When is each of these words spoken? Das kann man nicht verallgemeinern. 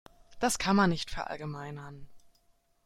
Das 0.39 0.57
kann 0.57 0.75
man 0.75 0.89
nicht 0.89 1.11
verallgemeinern. 1.11 2.09